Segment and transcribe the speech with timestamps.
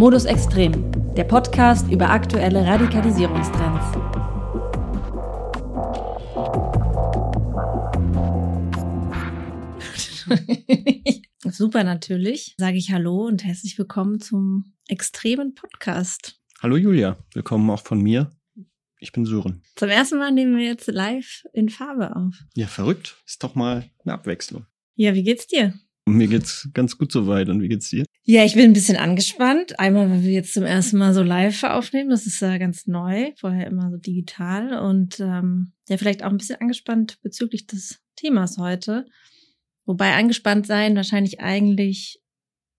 [0.00, 3.84] Modus Extrem, der Podcast über aktuelle Radikalisierungstrends.
[11.54, 16.40] Super natürlich, sage ich Hallo und herzlich willkommen zum extremen Podcast.
[16.62, 18.30] Hallo Julia, willkommen auch von mir.
[19.00, 19.62] Ich bin Sören.
[19.76, 22.42] Zum ersten Mal nehmen wir jetzt live in Farbe auf.
[22.54, 23.22] Ja, verrückt.
[23.26, 24.64] Ist doch mal eine Abwechslung.
[24.94, 25.74] Ja, wie geht's dir?
[26.06, 27.48] Mir geht's ganz gut soweit.
[27.48, 28.04] Und wie geht's dir?
[28.24, 29.78] Ja, ich bin ein bisschen angespannt.
[29.78, 32.10] Einmal, weil wir jetzt zum ersten Mal so live aufnehmen.
[32.10, 33.32] Das ist ja ganz neu.
[33.38, 34.80] Vorher immer so digital.
[34.80, 39.06] Und ähm, ja, vielleicht auch ein bisschen angespannt bezüglich des Themas heute.
[39.84, 42.20] Wobei angespannt sein wahrscheinlich eigentlich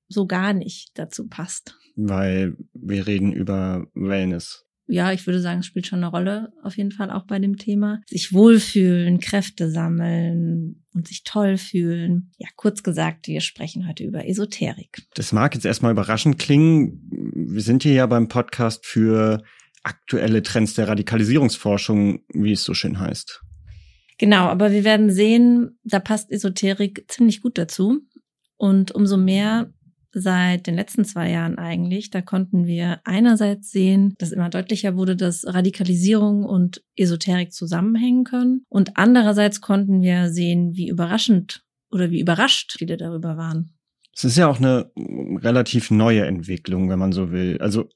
[0.07, 1.77] so gar nicht dazu passt.
[1.95, 6.77] Weil wir reden über Wellness ja, ich würde sagen, es spielt schon eine Rolle, auf
[6.77, 8.01] jeden Fall auch bei dem Thema.
[8.07, 12.31] Sich wohlfühlen, Kräfte sammeln und sich toll fühlen.
[12.37, 15.03] Ja, kurz gesagt, wir sprechen heute über Esoterik.
[15.13, 17.09] Das mag jetzt erstmal überraschend klingen.
[17.33, 19.43] Wir sind hier ja beim Podcast für
[19.83, 23.41] aktuelle Trends der Radikalisierungsforschung, wie es so schön heißt.
[24.17, 28.01] Genau, aber wir werden sehen, da passt Esoterik ziemlich gut dazu.
[28.57, 29.73] Und umso mehr
[30.13, 32.09] seit den letzten zwei Jahren eigentlich.
[32.09, 38.65] Da konnten wir einerseits sehen, dass immer deutlicher wurde, dass Radikalisierung und Esoterik zusammenhängen können.
[38.69, 43.73] Und andererseits konnten wir sehen, wie überraschend oder wie überrascht viele darüber waren.
[44.13, 44.91] Es ist ja auch eine
[45.41, 47.57] relativ neue Entwicklung, wenn man so will.
[47.61, 47.89] Also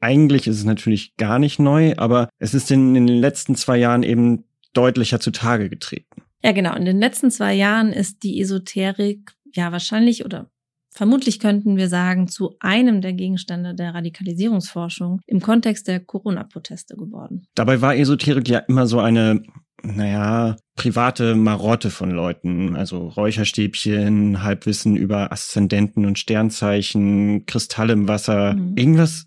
[0.00, 3.78] eigentlich ist es natürlich gar nicht neu, aber es ist in, in den letzten zwei
[3.78, 6.22] Jahren eben deutlicher zutage getreten.
[6.42, 6.74] Ja, genau.
[6.74, 10.50] In den letzten zwei Jahren ist die Esoterik ja wahrscheinlich oder
[10.94, 17.46] Vermutlich könnten wir sagen, zu einem der Gegenstände der Radikalisierungsforschung im Kontext der Corona-Proteste geworden.
[17.54, 19.42] Dabei war Esoterik ja immer so eine,
[19.82, 22.76] naja, private Marotte von Leuten.
[22.76, 28.54] Also Räucherstäbchen, Halbwissen über Aszendenten und Sternzeichen, Kristalle im Wasser.
[28.54, 28.76] Mhm.
[28.76, 29.24] Irgendwas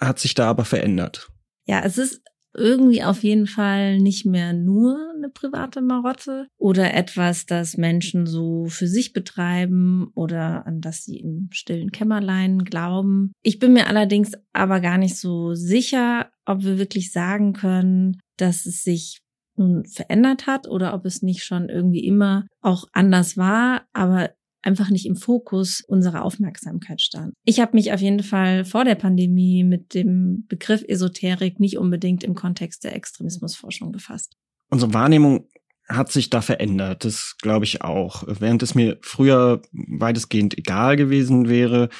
[0.00, 1.28] hat sich da aber verändert.
[1.66, 2.22] Ja, es ist
[2.54, 8.66] irgendwie auf jeden Fall nicht mehr nur eine private Marotte oder etwas, das Menschen so
[8.66, 13.32] für sich betreiben oder an das sie im stillen Kämmerlein glauben.
[13.42, 18.66] Ich bin mir allerdings aber gar nicht so sicher, ob wir wirklich sagen können, dass
[18.66, 19.20] es sich
[19.56, 23.86] nun verändert hat oder ob es nicht schon irgendwie immer auch anders war.
[23.92, 24.30] Aber
[24.64, 27.34] einfach nicht im Fokus unserer Aufmerksamkeit stand.
[27.44, 32.24] Ich habe mich auf jeden Fall vor der Pandemie mit dem Begriff Esoterik nicht unbedingt
[32.24, 34.34] im Kontext der Extremismusforschung befasst.
[34.70, 35.48] Unsere Wahrnehmung
[35.88, 38.24] hat sich da verändert, das glaube ich auch.
[38.26, 41.90] Während es mir früher weitestgehend egal gewesen wäre,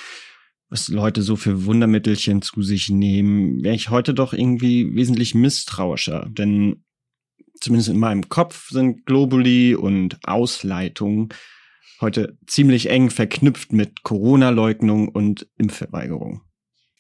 [0.70, 6.26] was Leute so für Wundermittelchen zu sich nehmen, wäre ich heute doch irgendwie wesentlich misstrauischer.
[6.31, 6.84] Denn
[7.60, 11.28] zumindest in meinem Kopf sind Globuli und Ausleitungen
[12.04, 16.42] heute ziemlich eng verknüpft mit Corona-Leugnung und Impfverweigerung.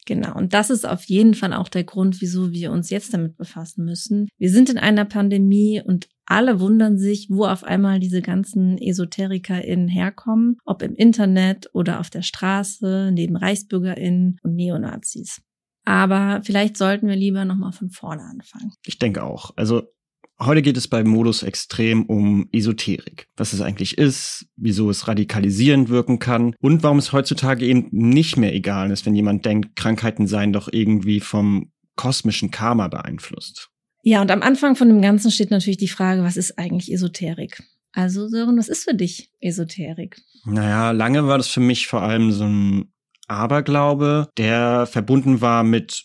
[0.06, 3.36] Genau, und das ist auf jeden Fall auch der Grund, wieso wir uns jetzt damit
[3.36, 4.28] befassen müssen.
[4.36, 9.88] Wir sind in einer Pandemie und alle wundern sich, wo auf einmal diese ganzen EsoterikerInnen
[9.88, 15.40] herkommen, ob im Internet oder auf der Straße, neben ReichsbürgerInnen und Neonazis.
[15.84, 18.72] Aber vielleicht sollten wir lieber nochmal von vorne anfangen.
[18.86, 19.52] Ich denke auch.
[19.56, 19.82] Also
[20.40, 23.28] Heute geht es beim Modus Extrem um Esoterik.
[23.36, 28.36] Was es eigentlich ist, wieso es radikalisierend wirken kann und warum es heutzutage eben nicht
[28.36, 33.70] mehr egal ist, wenn jemand denkt, Krankheiten seien doch irgendwie vom kosmischen Karma beeinflusst.
[34.02, 37.62] Ja, und am Anfang von dem Ganzen steht natürlich die Frage, was ist eigentlich Esoterik?
[37.92, 40.20] Also Sören, was ist für dich Esoterik?
[40.44, 42.92] Naja, lange war das für mich vor allem so ein
[43.28, 46.04] Aberglaube, der verbunden war mit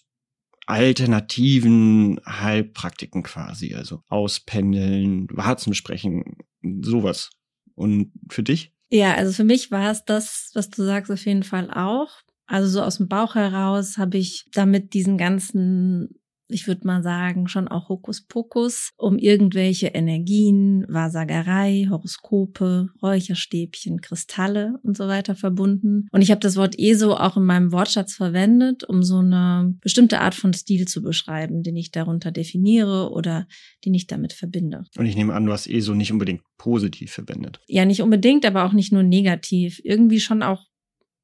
[0.70, 6.38] alternativen Heilpraktiken quasi, also auspendeln, Warzen sprechen,
[6.82, 7.32] sowas.
[7.74, 8.72] Und für dich?
[8.90, 12.10] Ja, also für mich war es das, was du sagst, auf jeden Fall auch.
[12.46, 16.20] Also so aus dem Bauch heraus habe ich damit diesen ganzen
[16.50, 24.98] ich würde mal sagen, schon auch Hokuspokus, um irgendwelche Energien, Wahrsagerei, Horoskope, Räucherstäbchen, Kristalle und
[24.98, 26.08] so weiter verbunden.
[26.12, 30.22] Und ich habe das Wort ESO auch in meinem Wortschatz verwendet, um so eine bestimmte
[30.22, 33.48] Art von Stil zu beschreiben, den ich darunter definiere oder
[33.86, 34.86] den ich damit verbinde.
[34.98, 37.60] Und ich nehme an, du hast ESO nicht unbedingt positiv verwendet.
[37.68, 39.80] Ja, nicht unbedingt, aber auch nicht nur negativ.
[39.84, 40.66] Irgendwie schon auch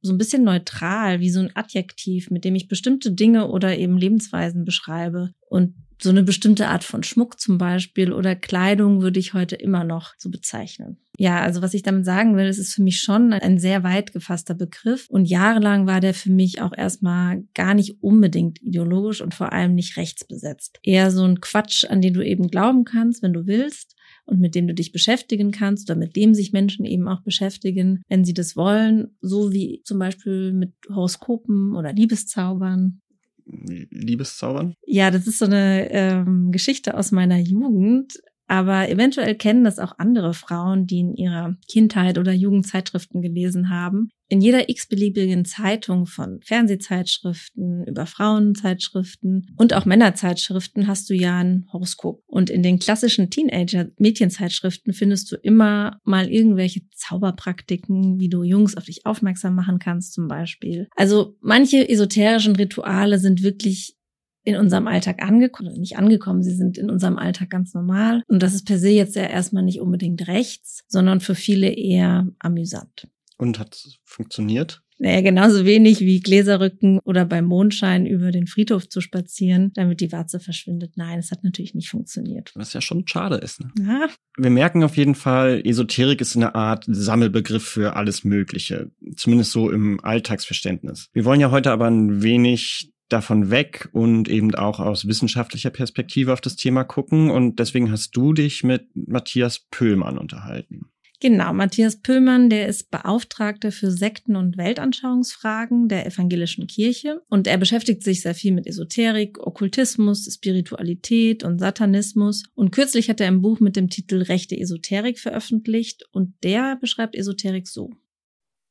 [0.05, 3.97] so ein bisschen neutral, wie so ein Adjektiv, mit dem ich bestimmte Dinge oder eben
[3.97, 5.31] Lebensweisen beschreibe.
[5.49, 9.83] Und so eine bestimmte Art von Schmuck zum Beispiel oder Kleidung würde ich heute immer
[9.83, 10.97] noch so bezeichnen.
[11.17, 14.11] Ja, also was ich damit sagen will, es ist für mich schon ein sehr weit
[14.11, 19.33] gefasster Begriff und jahrelang war der für mich auch erstmal gar nicht unbedingt ideologisch und
[19.33, 20.79] vor allem nicht rechtsbesetzt.
[20.83, 23.94] Eher so ein Quatsch, an den du eben glauben kannst, wenn du willst
[24.25, 28.01] und mit dem du dich beschäftigen kannst oder mit dem sich Menschen eben auch beschäftigen,
[28.09, 33.01] wenn sie das wollen, so wie zum Beispiel mit Horoskopen oder Liebeszaubern.
[33.45, 34.73] Liebeszaubern?
[34.85, 38.19] Ja, das ist so eine ähm, Geschichte aus meiner Jugend.
[38.47, 43.69] Aber eventuell kennen das auch andere Frauen, die in ihrer Kindheit oder Jugend Zeitschriften gelesen
[43.69, 44.09] haben.
[44.27, 51.67] In jeder x-beliebigen Zeitung von Fernsehzeitschriften über Frauenzeitschriften und auch Männerzeitschriften hast du ja ein
[51.71, 52.23] Horoskop.
[52.25, 58.85] Und in den klassischen Teenager-Mädchenzeitschriften findest du immer mal irgendwelche Zauberpraktiken, wie du Jungs auf
[58.85, 60.87] dich aufmerksam machen kannst zum Beispiel.
[60.95, 63.95] Also manche esoterischen Rituale sind wirklich
[64.43, 68.21] in unserem Alltag angekommen, nicht angekommen, sie sind in unserem Alltag ganz normal.
[68.27, 72.27] Und das ist per se jetzt ja erstmal nicht unbedingt rechts, sondern für viele eher
[72.39, 73.07] amüsant.
[73.37, 74.81] Und hat funktioniert?
[74.97, 80.11] Naja, genauso wenig wie Gläserrücken oder beim Mondschein über den Friedhof zu spazieren, damit die
[80.13, 80.93] Warze verschwindet.
[80.95, 82.51] Nein, es hat natürlich nicht funktioniert.
[82.55, 83.59] Was ja schon schade ist.
[83.59, 83.71] Ne?
[83.79, 84.07] Ja.
[84.37, 88.89] Wir merken auf jeden Fall, Esoterik ist eine Art Sammelbegriff für alles Mögliche.
[89.17, 91.09] Zumindest so im Alltagsverständnis.
[91.11, 96.31] Wir wollen ja heute aber ein wenig davon weg und eben auch aus wissenschaftlicher Perspektive
[96.31, 97.29] auf das Thema gucken.
[97.29, 100.89] Und deswegen hast du dich mit Matthias Pöhlmann unterhalten.
[101.21, 107.21] Genau, Matthias Pöhlmann, der ist Beauftragter für Sekten- und Weltanschauungsfragen der evangelischen Kirche.
[107.29, 112.43] Und er beschäftigt sich sehr viel mit Esoterik, Okkultismus, Spiritualität und Satanismus.
[112.53, 116.03] Und kürzlich hat er ein Buch mit dem Titel Rechte Esoterik veröffentlicht.
[116.11, 117.91] Und der beschreibt Esoterik so.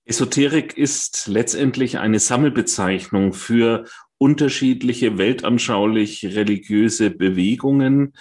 [0.04, 3.86] Esoterik ist letztendlich eine Sammelbezeichnung für
[4.18, 8.12] unterschiedliche weltanschaulich religiöse Bewegungen,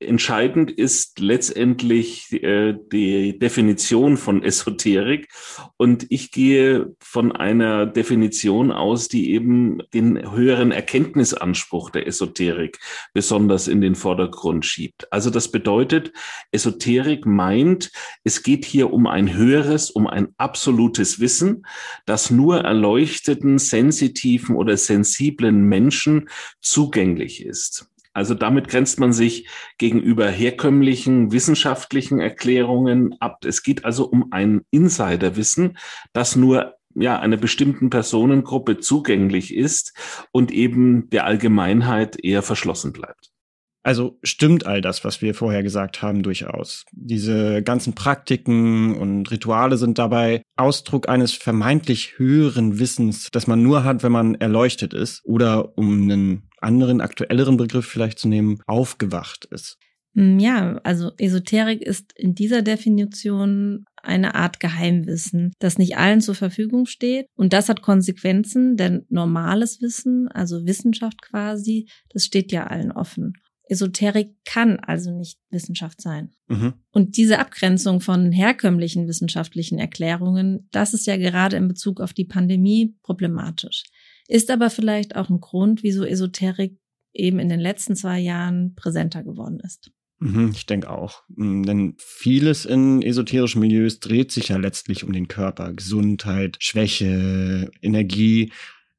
[0.00, 5.28] Entscheidend ist letztendlich äh, die Definition von Esoterik.
[5.76, 12.78] Und ich gehe von einer Definition aus, die eben den höheren Erkenntnisanspruch der Esoterik
[13.12, 15.12] besonders in den Vordergrund schiebt.
[15.12, 16.12] Also das bedeutet,
[16.50, 17.92] Esoterik meint,
[18.24, 21.66] es geht hier um ein höheres, um ein absolutes Wissen,
[22.04, 26.28] das nur erleuchteten, sensitiven oder sensiblen Menschen
[26.60, 27.88] zugänglich ist.
[28.14, 33.44] Also damit grenzt man sich gegenüber herkömmlichen wissenschaftlichen Erklärungen ab.
[33.44, 35.76] Es geht also um ein Insiderwissen,
[36.12, 39.92] das nur ja, einer bestimmten Personengruppe zugänglich ist
[40.30, 43.34] und eben der Allgemeinheit eher verschlossen bleibt.
[43.82, 46.86] Also stimmt all das, was wir vorher gesagt haben, durchaus.
[46.92, 53.84] Diese ganzen Praktiken und Rituale sind dabei Ausdruck eines vermeintlich höheren Wissens, das man nur
[53.84, 59.44] hat, wenn man erleuchtet ist oder um einen anderen, aktuelleren Begriff vielleicht zu nehmen, aufgewacht
[59.46, 59.78] ist.
[60.14, 66.34] Hm, ja, also Esoterik ist in dieser Definition eine Art Geheimwissen, das nicht allen zur
[66.34, 67.26] Verfügung steht.
[67.36, 73.34] Und das hat Konsequenzen, denn normales Wissen, also Wissenschaft quasi, das steht ja allen offen.
[73.66, 76.32] Esoterik kann also nicht Wissenschaft sein.
[76.48, 76.74] Mhm.
[76.92, 82.26] Und diese Abgrenzung von herkömmlichen wissenschaftlichen Erklärungen, das ist ja gerade in Bezug auf die
[82.26, 83.84] Pandemie problematisch.
[84.28, 86.78] Ist aber vielleicht auch ein Grund, wieso Esoterik
[87.12, 89.92] eben in den letzten zwei Jahren präsenter geworden ist.
[90.18, 91.22] Mhm, ich denke auch.
[91.28, 95.72] Mm, denn vieles in esoterischen Milieus dreht sich ja letztlich um den Körper.
[95.72, 98.52] Gesundheit, Schwäche, Energie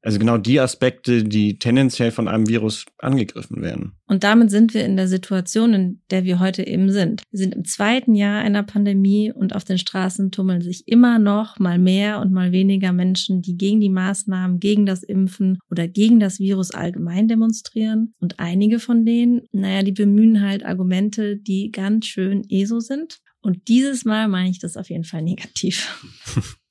[0.06, 3.96] also genau die Aspekte, die tendenziell von einem Virus angegriffen werden.
[4.06, 7.22] Und damit sind wir in der Situation, in der wir heute eben sind.
[7.32, 11.58] Wir sind im zweiten Jahr einer Pandemie und auf den Straßen tummeln sich immer noch
[11.58, 16.20] mal mehr und mal weniger Menschen, die gegen die Maßnahmen, gegen das Impfen oder gegen
[16.20, 18.12] das Virus allgemein demonstrieren.
[18.20, 23.18] Und einige von denen, naja, die bemühen halt Argumente, die ganz schön ESO sind.
[23.40, 26.00] Und dieses Mal meine ich das auf jeden Fall negativ.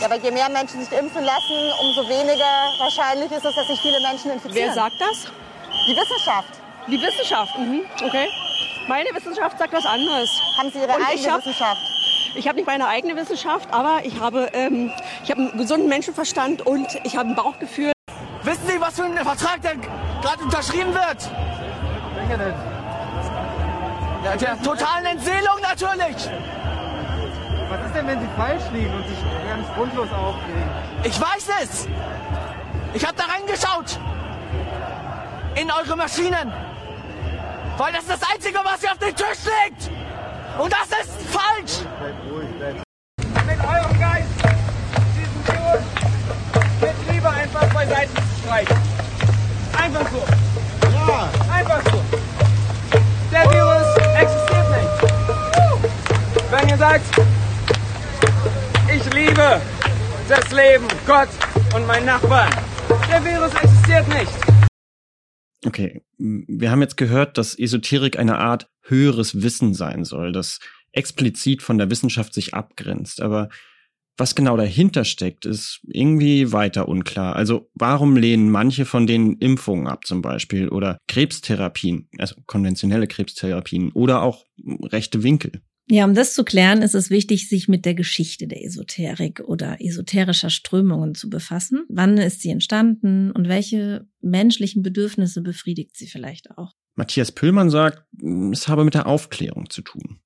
[0.00, 2.44] Ja, aber je mehr Menschen sich impfen lassen, umso weniger
[2.78, 4.68] wahrscheinlich ist es, dass sich viele Menschen infizieren.
[4.68, 5.32] Wer sagt das?
[5.86, 6.48] Die Wissenschaft.
[6.88, 7.82] Die Wissenschaft, mhm.
[8.04, 8.28] okay.
[8.88, 10.28] Meine Wissenschaft sagt was anderes.
[10.58, 11.80] Haben Sie Ihre Und eigene ich hab, Wissenschaft?
[12.34, 16.66] Ich habe nicht meine eigene Wissenschaft, aber ich habe, ähm, ich habe einen gesunden Menschenverstand
[16.66, 17.92] und ich habe ein Bauchgefühl.
[18.42, 21.30] Wissen Sie, was für ein Vertrag denn gerade unterschrieben wird?
[22.16, 22.54] Welcher denn?
[24.24, 26.28] Ja, der totalen Entseelung natürlich!
[27.74, 30.70] Was ist denn, wenn Sie falsch liegen und sich ganz grundlos aufregen?
[31.02, 31.88] Ich weiß es!
[32.92, 33.98] Ich habe da reingeschaut!
[35.56, 36.52] In eure Maschinen!
[37.76, 39.90] Weil das ist das Einzige, was hier auf dem Tisch liegt!
[40.56, 41.80] Und das ist falsch!
[43.44, 44.28] Mit eurem Geist
[45.16, 45.82] diesen Virus
[46.80, 48.76] mit Liebe einfach beiseite zu streichen.
[49.82, 50.22] Einfach so.
[51.08, 51.28] Ja.
[51.52, 52.00] Einfach so.
[53.32, 54.90] Der Virus existiert nicht.
[56.52, 57.20] Wenn ihr sagt,
[59.14, 59.60] liebe
[60.28, 61.28] das Leben, Gott
[61.74, 62.52] und meinen Nachbarn.
[63.08, 64.32] Der Virus existiert nicht.
[65.64, 70.58] Okay, wir haben jetzt gehört, dass Esoterik eine Art höheres Wissen sein soll, das
[70.92, 73.22] explizit von der Wissenschaft sich abgrenzt.
[73.22, 73.48] Aber
[74.16, 77.36] was genau dahinter steckt, ist irgendwie weiter unklar.
[77.36, 83.92] Also warum lehnen manche von denen Impfungen ab zum Beispiel oder Krebstherapien, also konventionelle Krebstherapien
[83.92, 84.44] oder auch
[84.82, 85.62] rechte Winkel?
[85.86, 89.76] Ja, um das zu klären, ist es wichtig, sich mit der Geschichte der Esoterik oder
[89.80, 91.84] esoterischer Strömungen zu befassen.
[91.88, 96.72] Wann ist sie entstanden und welche menschlichen Bedürfnisse befriedigt sie vielleicht auch?
[96.96, 98.04] Matthias Püllmann sagt,
[98.52, 100.20] es habe mit der Aufklärung zu tun.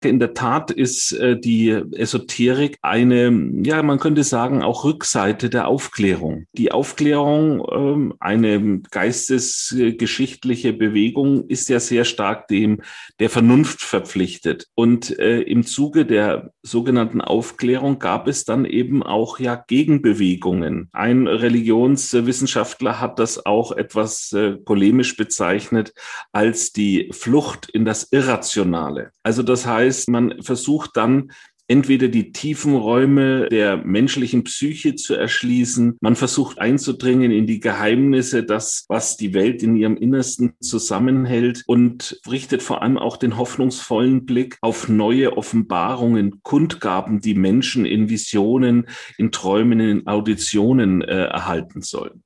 [0.00, 3.32] In der Tat ist äh, die Esoterik eine,
[3.64, 6.46] ja, man könnte sagen, auch Rückseite der Aufklärung.
[6.52, 12.80] Die Aufklärung, ähm, eine geistesgeschichtliche Bewegung, ist ja sehr stark dem
[13.18, 14.68] der Vernunft verpflichtet.
[14.76, 20.90] Und äh, im Zuge der sogenannten Aufklärung gab es dann eben auch ja Gegenbewegungen.
[20.92, 25.92] Ein Religionswissenschaftler hat das auch etwas äh, polemisch bezeichnet
[26.30, 29.10] als die Flucht in das Irrationale.
[29.24, 31.32] Also das heißt, heißt, man versucht dann
[31.70, 35.98] entweder die tiefen Räume der menschlichen Psyche zu erschließen.
[36.00, 42.20] Man versucht einzudringen in die Geheimnisse, das, was die Welt in ihrem Innersten zusammenhält und
[42.28, 48.88] richtet vor allem auch den hoffnungsvollen Blick auf neue Offenbarungen, Kundgaben, die Menschen in Visionen,
[49.18, 52.22] in Träumen, in Auditionen äh, erhalten sollen.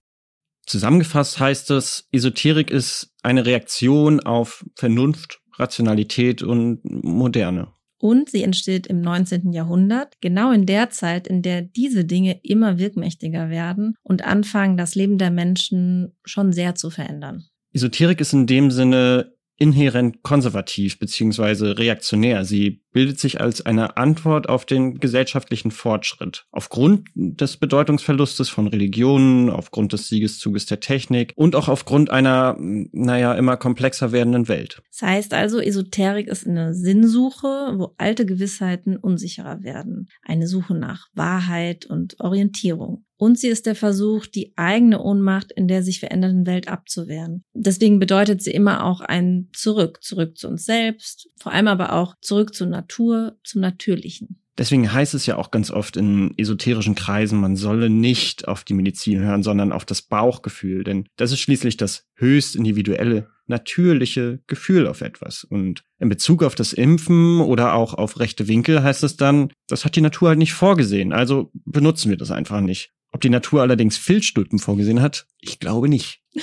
[0.65, 7.69] Zusammengefasst heißt es, Esoterik ist eine Reaktion auf Vernunft Rationalität und Moderne.
[7.99, 9.53] Und sie entsteht im 19.
[9.53, 14.97] Jahrhundert, genau in der Zeit, in der diese Dinge immer wirkmächtiger werden und anfangen, das
[14.97, 17.45] Leben der Menschen schon sehr zu verändern.
[17.73, 22.45] Esoterik ist in dem Sinne inhärent konservativ beziehungsweise reaktionär.
[22.45, 26.47] Sie bildet sich als eine Antwort auf den gesellschaftlichen Fortschritt.
[26.51, 33.35] Aufgrund des Bedeutungsverlustes von Religionen, aufgrund des Siegeszuges der Technik und auch aufgrund einer, naja,
[33.35, 34.83] immer komplexer werdenden Welt.
[34.91, 40.09] Das heißt also, Esoterik ist eine Sinnsuche, wo alte Gewissheiten unsicherer werden.
[40.23, 43.05] Eine Suche nach Wahrheit und Orientierung.
[43.23, 47.45] Und sie ist der Versuch, die eigene Ohnmacht in der sich verändernden Welt abzuwehren.
[47.55, 52.17] Deswegen bedeutet sie immer auch ein Zurück, zurück zu uns selbst, vor allem aber auch
[52.21, 54.43] zurück zur Natur, zum Natürlichen.
[54.59, 58.75] Deswegen heißt es ja auch ganz oft in esoterischen Kreisen, man solle nicht auf die
[58.75, 64.87] Medizin hören, sondern auf das Bauchgefühl, denn das ist schließlich das höchst individuelle, natürliche Gefühl
[64.87, 65.45] auf etwas.
[65.45, 69.87] Und in Bezug auf das Impfen oder auch auf rechte Winkel heißt es dann, das
[69.87, 72.93] hat die Natur halt nicht vorgesehen, also benutzen wir das einfach nicht.
[73.11, 76.21] Ob die Natur allerdings Filzstulpen vorgesehen hat, ich glaube nicht.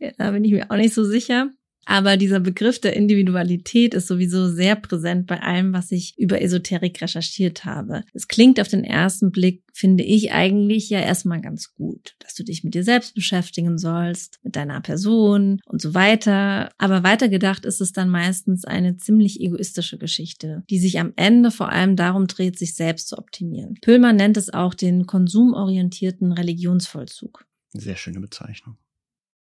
[0.00, 1.50] Ja, da bin ich mir auch nicht so sicher.
[1.90, 7.00] Aber dieser Begriff der Individualität ist sowieso sehr präsent bei allem, was ich über Esoterik
[7.00, 8.04] recherchiert habe.
[8.12, 12.44] Es klingt auf den ersten Blick, finde ich eigentlich ja erstmal ganz gut, dass du
[12.44, 16.68] dich mit dir selbst beschäftigen sollst, mit deiner Person und so weiter.
[16.76, 21.72] Aber weitergedacht ist es dann meistens eine ziemlich egoistische Geschichte, die sich am Ende vor
[21.72, 23.78] allem darum dreht, sich selbst zu optimieren.
[23.80, 27.46] Pöhlmann nennt es auch den konsumorientierten Religionsvollzug.
[27.72, 28.76] Sehr schöne Bezeichnung.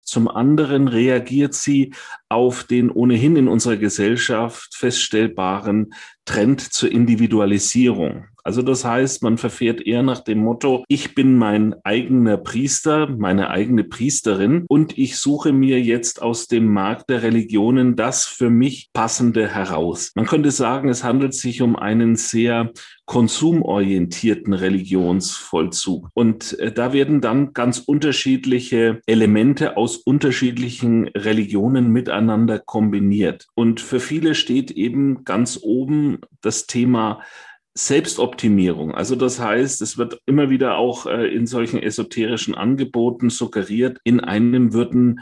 [0.05, 1.95] Zum anderen reagiert sie
[2.29, 5.95] auf den ohnehin in unserer Gesellschaft feststellbaren
[6.25, 8.29] Trend zur Individualisierung.
[8.45, 13.49] Also das heißt, man verfährt eher nach dem Motto, ich bin mein eigener Priester, meine
[13.49, 18.91] eigene Priesterin und ich suche mir jetzt aus dem Markt der Religionen das für mich
[18.93, 20.13] passende heraus.
[20.15, 22.71] Man könnte sagen, es handelt sich um einen sehr
[23.07, 26.09] konsumorientierten Religionsvollzug.
[26.15, 33.47] Und äh, da werden dann ganz unterschiedliche Elemente aus unterschiedlichen Religionen miteinander kombiniert.
[33.55, 37.21] Und für viele steht eben ganz oben das Thema
[37.77, 38.95] Selbstoptimierung.
[38.95, 44.21] Also das heißt, es wird immer wieder auch äh, in solchen esoterischen Angeboten suggeriert, in
[44.21, 45.21] einem würden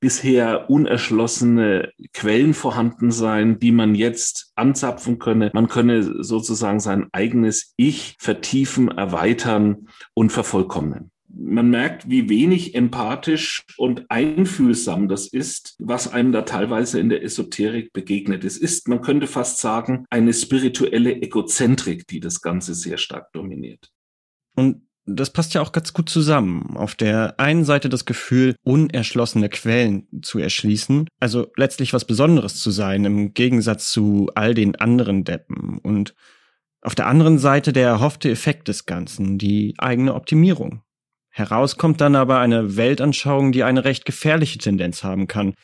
[0.00, 5.50] bisher unerschlossene Quellen vorhanden sein, die man jetzt anzapfen könne.
[5.54, 13.64] Man könne sozusagen sein eigenes Ich vertiefen, erweitern und vervollkommnen man merkt, wie wenig empathisch
[13.76, 18.44] und einfühlsam das ist, was einem da teilweise in der Esoterik begegnet.
[18.44, 23.90] Es ist, man könnte fast sagen, eine spirituelle Egozentrik, die das Ganze sehr stark dominiert.
[24.54, 26.76] Und das passt ja auch ganz gut zusammen.
[26.76, 32.70] Auf der einen Seite das Gefühl, unerschlossene Quellen zu erschließen, also letztlich was Besonderes zu
[32.70, 35.78] sein, im Gegensatz zu all den anderen Deppen.
[35.78, 36.14] Und
[36.80, 40.83] auf der anderen Seite der erhoffte Effekt des Ganzen, die eigene Optimierung.
[41.36, 45.54] Herauskommt dann aber eine Weltanschauung, die eine recht gefährliche Tendenz haben kann,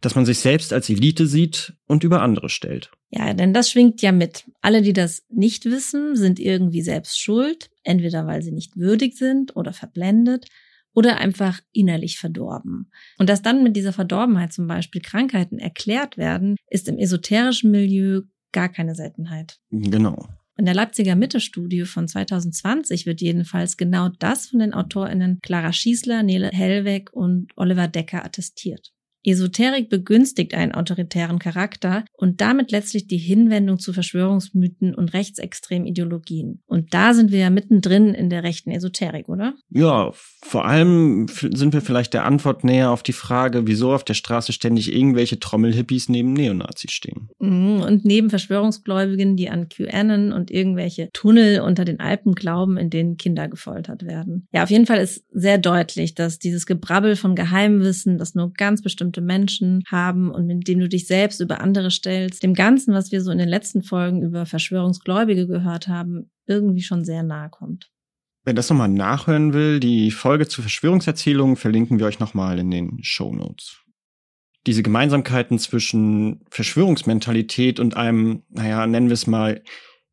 [0.00, 2.92] dass man sich selbst als Elite sieht und über andere stellt.
[3.10, 4.44] Ja, denn das schwingt ja mit.
[4.60, 9.56] Alle, die das nicht wissen, sind irgendwie selbst schuld, entweder weil sie nicht würdig sind
[9.56, 10.46] oder verblendet
[10.94, 12.92] oder einfach innerlich verdorben.
[13.18, 18.22] Und dass dann mit dieser Verdorbenheit zum Beispiel Krankheiten erklärt werden, ist im esoterischen Milieu
[18.52, 19.58] gar keine Seltenheit.
[19.70, 20.28] Genau.
[20.60, 26.22] In der Leipziger Mitte-Studie von 2020 wird jedenfalls genau das von den AutorInnen Clara Schießler,
[26.22, 28.92] Nele Hellweg und Oliver Decker attestiert.
[29.24, 36.62] Esoterik begünstigt einen autoritären Charakter und damit letztlich die Hinwendung zu Verschwörungsmythen und rechtsextremen Ideologien.
[36.66, 39.54] Und da sind wir ja mittendrin in der rechten Esoterik, oder?
[39.70, 40.12] Ja,
[40.42, 44.52] vor allem sind wir vielleicht der Antwort näher auf die Frage, wieso auf der Straße
[44.52, 47.28] ständig irgendwelche Trommelhippies neben Neonazis stehen.
[47.38, 52.90] Mhm, und neben Verschwörungsgläubigen, die an QAnon und irgendwelche Tunnel unter den Alpen glauben, in
[52.90, 54.48] denen Kinder gefoltert werden.
[54.52, 58.82] Ja, auf jeden Fall ist sehr deutlich, dass dieses Gebrabbel von Geheimwissen, das nur ganz
[58.82, 62.94] bestimmt bestimmte Menschen haben und mit dem du dich selbst über andere stellst, dem Ganzen,
[62.94, 67.50] was wir so in den letzten Folgen über Verschwörungsgläubige gehört haben, irgendwie schon sehr nahe
[67.50, 67.90] kommt.
[68.44, 72.98] Wer das nochmal nachhören will, die Folge zu Verschwörungserzählungen verlinken wir euch nochmal in den
[73.02, 73.80] Show Notes.
[74.66, 79.62] Diese Gemeinsamkeiten zwischen Verschwörungsmentalität und einem, naja, nennen wir es mal,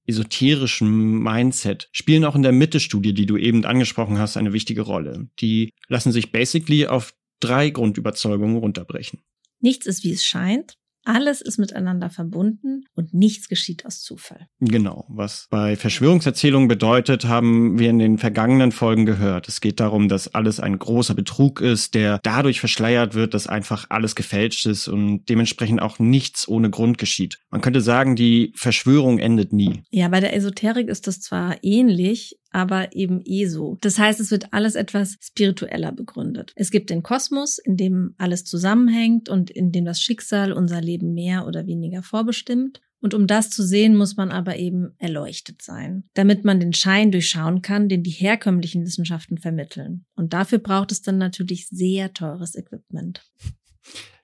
[0.09, 5.27] esoterischen Mindset spielen auch in der Mitte-Studie, die du eben angesprochen hast, eine wichtige Rolle.
[5.41, 9.21] Die lassen sich basically auf drei Grundüberzeugungen runterbrechen.
[9.59, 10.77] Nichts ist, wie es scheint.
[11.07, 14.47] Alles ist miteinander verbunden und nichts geschieht aus Zufall.
[14.59, 15.05] Genau.
[15.07, 19.47] Was bei Verschwörungserzählungen bedeutet, haben wir in den vergangenen Folgen gehört.
[19.47, 23.85] Es geht darum, dass alles ein großer Betrug ist, der dadurch verschleiert wird, dass einfach
[23.87, 27.39] alles gefälscht ist und dementsprechend auch nichts ohne Grund geschieht.
[27.51, 29.83] Man könnte sagen, die Verschwörung endet nie.
[29.89, 33.77] Ja, bei der Esoterik ist das zwar ähnlich, aber eben eh so.
[33.81, 36.53] Das heißt, es wird alles etwas spiritueller begründet.
[36.55, 41.13] Es gibt den Kosmos, in dem alles zusammenhängt und in dem das Schicksal unser Leben
[41.13, 42.81] mehr oder weniger vorbestimmt.
[42.99, 47.11] Und um das zu sehen, muss man aber eben erleuchtet sein, damit man den Schein
[47.11, 50.05] durchschauen kann, den die herkömmlichen Wissenschaften vermitteln.
[50.15, 53.21] Und dafür braucht es dann natürlich sehr teures Equipment.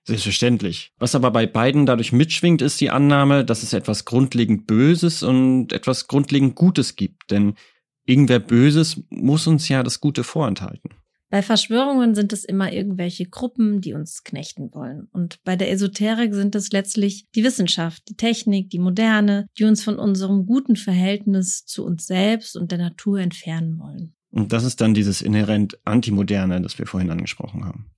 [0.06, 0.92] Selbstverständlich.
[0.98, 5.72] Was aber bei beiden dadurch mitschwingt, ist die Annahme, dass es etwas grundlegend Böses und
[5.72, 7.32] etwas grundlegend Gutes gibt.
[7.32, 7.54] Denn
[8.06, 10.92] irgendwer Böses muss uns ja das Gute vorenthalten.
[11.34, 15.08] Bei Verschwörungen sind es immer irgendwelche Gruppen, die uns knechten wollen.
[15.12, 19.84] Und bei der Esoterik sind es letztlich die Wissenschaft, die Technik, die Moderne, die uns
[19.84, 24.14] von unserem guten Verhältnis zu uns selbst und der Natur entfernen wollen.
[24.30, 27.90] Und das ist dann dieses inhärent Antimoderne, das wir vorhin angesprochen haben.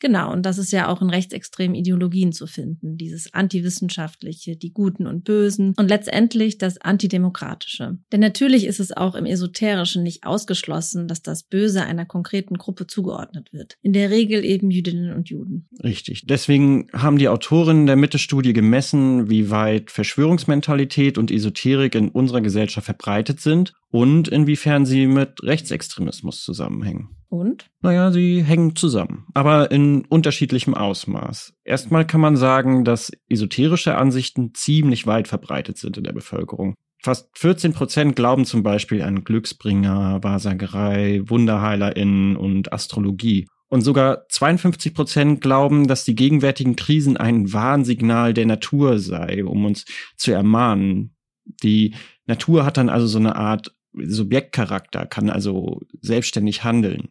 [0.00, 2.96] Genau, und das ist ja auch in rechtsextremen Ideologien zu finden.
[2.96, 7.98] Dieses antiwissenschaftliche, die Guten und Bösen und letztendlich das Antidemokratische.
[8.12, 12.86] Denn natürlich ist es auch im Esoterischen nicht ausgeschlossen, dass das Böse einer konkreten Gruppe
[12.86, 13.76] zugeordnet wird.
[13.82, 15.68] In der Regel eben Jüdinnen und Juden.
[15.82, 16.26] Richtig.
[16.26, 22.86] Deswegen haben die Autorinnen der Mitte-Studie gemessen, wie weit Verschwörungsmentalität und Esoterik in unserer Gesellschaft
[22.86, 27.10] verbreitet sind und inwiefern sie mit Rechtsextremismus zusammenhängen.
[27.30, 27.66] Und?
[27.82, 31.52] Naja, sie hängen zusammen, aber in unterschiedlichem Ausmaß.
[31.62, 36.74] Erstmal kann man sagen, dass esoterische Ansichten ziemlich weit verbreitet sind in der Bevölkerung.
[37.00, 43.46] Fast 14 Prozent glauben zum Beispiel an Glücksbringer, Wahrsagerei, WunderheilerInnen und Astrologie.
[43.68, 49.66] Und sogar 52 Prozent glauben, dass die gegenwärtigen Krisen ein Warnsignal der Natur sei, um
[49.66, 49.84] uns
[50.16, 51.14] zu ermahnen.
[51.62, 51.94] Die
[52.26, 57.08] Natur hat dann also so eine Art Subjektcharakter, kann also selbstständig handeln.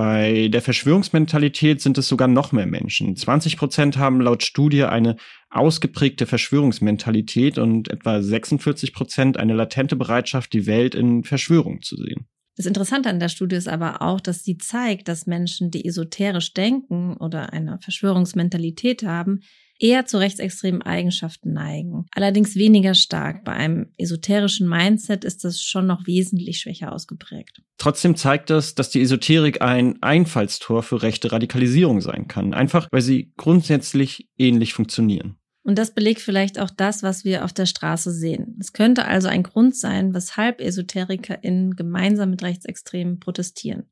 [0.00, 3.16] Bei der Verschwörungsmentalität sind es sogar noch mehr Menschen.
[3.16, 5.16] 20 Prozent haben laut Studie eine
[5.50, 12.24] ausgeprägte Verschwörungsmentalität und etwa 46 Prozent eine latente Bereitschaft, die Welt in Verschwörung zu sehen.
[12.56, 16.54] Das Interessante an der Studie ist aber auch, dass sie zeigt, dass Menschen, die esoterisch
[16.54, 19.40] denken oder eine Verschwörungsmentalität haben,
[19.80, 22.06] eher zu rechtsextremen Eigenschaften neigen.
[22.14, 23.44] Allerdings weniger stark.
[23.44, 27.62] Bei einem esoterischen Mindset ist das schon noch wesentlich schwächer ausgeprägt.
[27.78, 32.54] Trotzdem zeigt das, dass die Esoterik ein Einfallstor für rechte Radikalisierung sein kann.
[32.54, 35.36] Einfach, weil sie grundsätzlich ähnlich funktionieren.
[35.62, 38.56] Und das belegt vielleicht auch das, was wir auf der Straße sehen.
[38.60, 43.84] Es könnte also ein Grund sein, weshalb EsoterikerInnen gemeinsam mit Rechtsextremen protestieren.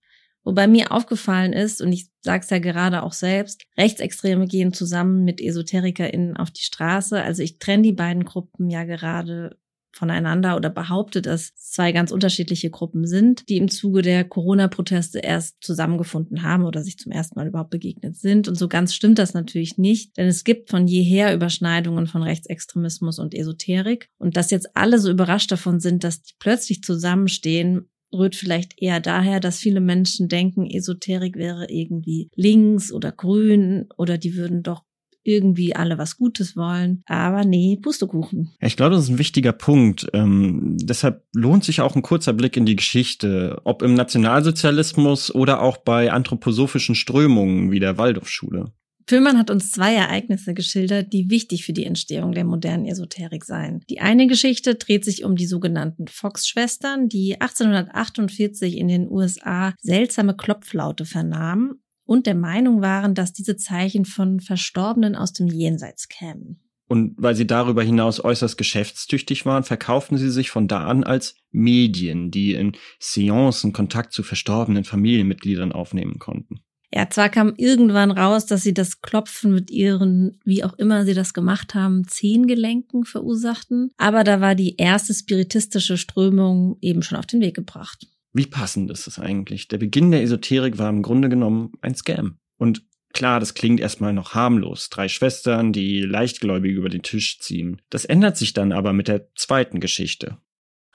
[0.45, 5.25] Wobei mir aufgefallen ist, und ich sage es ja gerade auch selbst, Rechtsextreme gehen zusammen
[5.25, 7.23] mit EsoterikerInnen auf die Straße.
[7.23, 9.59] Also ich trenne die beiden Gruppen ja gerade
[9.99, 15.57] voneinander oder behaupte, dass zwei ganz unterschiedliche Gruppen sind, die im Zuge der Corona-Proteste erst
[15.61, 18.49] zusammengefunden haben oder sich zum ersten Mal überhaupt begegnet sind.
[18.49, 23.19] Und so ganz stimmt das natürlich nicht, denn es gibt von jeher Überschneidungen von Rechtsextremismus
[23.19, 24.09] und Esoterik.
[24.19, 29.01] Und dass jetzt alle so überrascht davon sind, dass die plötzlich zusammenstehen, rührt vielleicht eher
[29.01, 34.83] daher, dass viele Menschen denken, Esoterik wäre irgendwie links oder grün oder die würden doch
[35.29, 37.03] irgendwie alle was Gutes wollen.
[37.07, 38.51] Aber nee, Pustekuchen.
[38.61, 40.07] Ich glaube, das ist ein wichtiger Punkt.
[40.15, 45.61] Ähm, deshalb lohnt sich auch ein kurzer Blick in die Geschichte, ob im Nationalsozialismus oder
[45.61, 48.73] auch bei anthroposophischen Strömungen wie der Waldorfschule.
[49.09, 53.81] Füllmann hat uns zwei Ereignisse geschildert, die wichtig für die Entstehung der modernen Esoterik seien.
[53.89, 60.37] Die eine Geschichte dreht sich um die sogenannten Fox-Schwestern, die 1848 in den USA seltsame
[60.37, 66.61] Klopflaute vernahmen und der Meinung waren, dass diese Zeichen von Verstorbenen aus dem Jenseits kämen.
[66.87, 71.35] Und weil sie darüber hinaus äußerst geschäftstüchtig waren, verkauften sie sich von da an als
[71.51, 76.61] Medien, die in Seancen Kontakt zu verstorbenen Familienmitgliedern aufnehmen konnten.
[76.93, 81.15] Ja, zwar kam irgendwann raus, dass sie das Klopfen mit ihren, wie auch immer sie
[81.15, 87.27] das gemacht haben, Zehengelenken verursachten, aber da war die erste spiritistische Strömung eben schon auf
[87.27, 88.07] den Weg gebracht.
[88.33, 89.69] Wie passend ist es eigentlich?
[89.69, 92.39] Der Beginn der Esoterik war im Grunde genommen ein Scam.
[92.57, 94.89] Und klar, das klingt erstmal noch harmlos.
[94.91, 97.83] Drei Schwestern, die leichtgläubig über den Tisch ziehen.
[97.91, 100.39] Das ändert sich dann aber mit der zweiten Geschichte.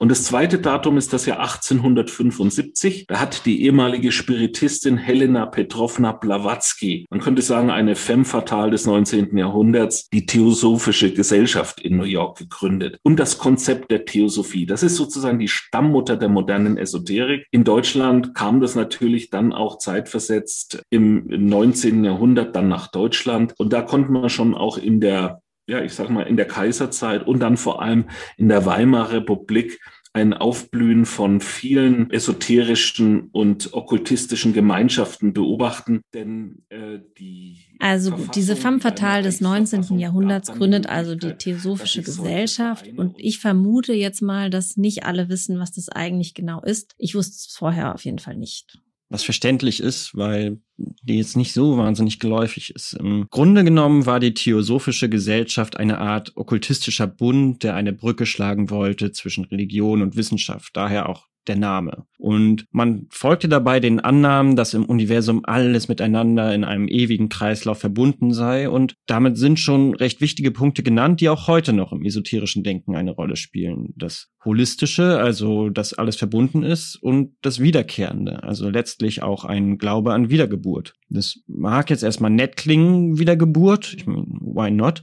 [0.04, 3.06] Und das zweite Datum ist das Jahr 1875.
[3.06, 8.84] Da hat die ehemalige Spiritistin Helena Petrovna Blavatsky, man könnte sagen eine femme fatale des
[8.84, 9.34] 19.
[9.34, 12.98] Jahrhunderts, die Theosophische Gesellschaft in New York gegründet.
[13.02, 17.46] Und das Konzept der Theosophie, das ist sozusagen die Stammmutter der modernen Esoterik.
[17.50, 22.04] In Deutschland kam das natürlich dann auch zeitversetzt im 19.
[22.04, 23.54] Jahrhundert dann nach Deutschland.
[23.56, 27.26] Und da konnte man schon auch in der ja, ich sag mal, in der Kaiserzeit
[27.26, 28.04] und dann vor allem
[28.36, 29.80] in der Weimarer Republik
[30.14, 38.54] ein Aufblühen von vielen esoterischen und okkultistischen Gemeinschaften beobachten, denn äh, die also gut, diese
[38.54, 39.98] femme fatale des 19.
[39.98, 45.58] Jahrhunderts gründet also die Theosophische Gesellschaft und ich vermute jetzt mal, dass nicht alle wissen,
[45.58, 46.94] was das eigentlich genau ist.
[46.96, 51.52] Ich wusste es vorher auf jeden Fall nicht was verständlich ist, weil die jetzt nicht
[51.52, 52.94] so wahnsinnig geläufig ist.
[52.94, 58.70] Im Grunde genommen war die Theosophische Gesellschaft eine Art okkultistischer Bund, der eine Brücke schlagen
[58.70, 62.06] wollte zwischen Religion und Wissenschaft, daher auch der Name.
[62.18, 67.78] Und man folgte dabei den Annahmen, dass im Universum alles miteinander in einem ewigen Kreislauf
[67.78, 68.68] verbunden sei.
[68.68, 72.96] Und damit sind schon recht wichtige Punkte genannt, die auch heute noch im esoterischen Denken
[72.96, 73.92] eine Rolle spielen.
[73.96, 80.12] Das Holistische, also dass alles verbunden ist, und das Wiederkehrende, also letztlich auch ein Glaube
[80.12, 80.94] an Wiedergeburt.
[81.08, 83.94] Das mag jetzt erstmal nett klingen, Wiedergeburt.
[83.94, 85.02] Ich meine, why not?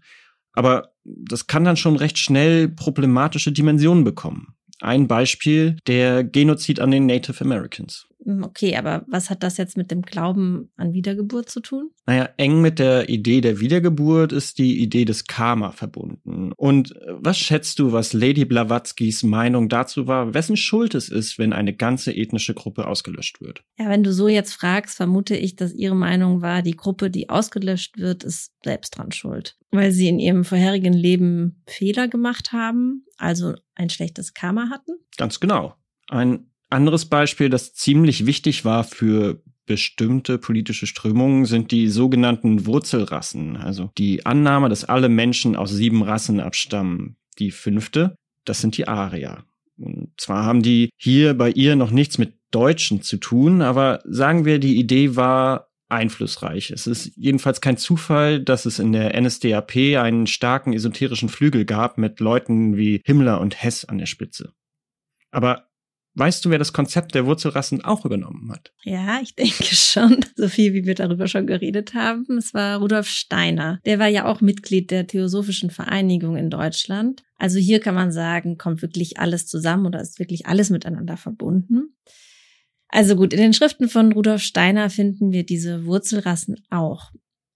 [0.54, 4.56] Aber das kann dann schon recht schnell problematische Dimensionen bekommen.
[4.82, 8.08] Ein Beispiel, der Genozid an den Native Americans.
[8.24, 11.92] Hm, okay, aber was hat das jetzt mit dem Glauben an Wiedergeburt zu tun?
[12.06, 16.52] Naja, eng mit der Idee der Wiedergeburt ist die Idee des Karma verbunden.
[16.56, 21.40] Und äh, was schätzt du, was Lady Blavatskys Meinung dazu war, wessen Schuld es ist,
[21.40, 23.64] wenn eine ganze ethnische Gruppe ausgelöscht wird?
[23.78, 27.30] Ja, wenn du so jetzt fragst, vermute ich, dass ihre Meinung war, die Gruppe, die
[27.30, 29.58] ausgelöscht wird, ist selbst dran schuld.
[29.72, 34.92] Weil sie in ihrem vorherigen Leben Fehler gemacht haben, also ein schlechtes Karma hatten?
[35.18, 35.76] Ganz genau.
[36.10, 43.58] Ein anderes Beispiel, das ziemlich wichtig war für bestimmte politische Strömungen, sind die sogenannten Wurzelrassen,
[43.58, 47.16] also die Annahme, dass alle Menschen aus sieben Rassen abstammen.
[47.40, 49.46] Die fünfte, das sind die Arier.
[49.78, 54.46] Und zwar haben die hier bei ihr noch nichts mit Deutschen zu tun, aber sagen
[54.46, 56.72] wir, die Idee war einflussreich.
[56.72, 61.98] Es ist jedenfalls kein Zufall, dass es in der NSDAP einen starken esoterischen Flügel gab
[61.98, 64.54] mit Leuten wie Himmler und Hess an der Spitze.
[65.32, 65.71] Aber
[66.14, 68.74] Weißt du, wer das Konzept der Wurzelrassen auch übernommen hat?
[68.84, 70.26] Ja, ich denke schon.
[70.36, 72.38] So viel, wie wir darüber schon geredet haben.
[72.38, 73.80] Es war Rudolf Steiner.
[73.86, 77.24] Der war ja auch Mitglied der Theosophischen Vereinigung in Deutschland.
[77.38, 81.96] Also hier kann man sagen, kommt wirklich alles zusammen oder ist wirklich alles miteinander verbunden.
[82.88, 87.12] Also gut, in den Schriften von Rudolf Steiner finden wir diese Wurzelrassen auch.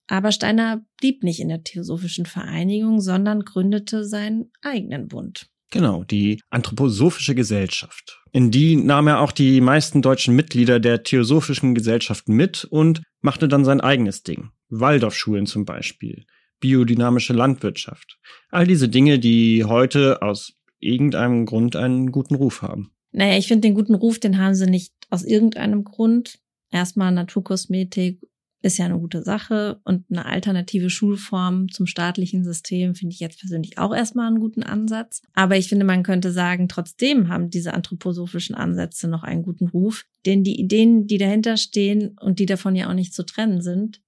[0.08, 5.50] Aber Steiner blieb nicht in der Theosophischen Vereinigung, sondern gründete seinen eigenen Bund.
[5.76, 8.24] Genau, die Anthroposophische Gesellschaft.
[8.32, 13.50] In die nahm er auch die meisten deutschen Mitglieder der Theosophischen Gesellschaften mit und machte
[13.50, 14.52] dann sein eigenes Ding.
[14.70, 16.24] Waldorfschulen zum Beispiel,
[16.62, 18.18] biodynamische Landwirtschaft.
[18.52, 22.92] All diese Dinge, die heute aus irgendeinem Grund einen guten Ruf haben.
[23.12, 26.40] Naja, ich finde den guten Ruf, den haben sie nicht aus irgendeinem Grund.
[26.72, 28.22] Erstmal Naturkosmetik
[28.66, 33.40] ist ja eine gute Sache und eine alternative Schulform zum staatlichen System finde ich jetzt
[33.40, 35.22] persönlich auch erstmal einen guten Ansatz.
[35.36, 40.06] Aber ich finde, man könnte sagen, trotzdem haben diese anthroposophischen Ansätze noch einen guten Ruf,
[40.26, 44.02] denn die Ideen, die dahinter stehen und die davon ja auch nicht zu trennen sind,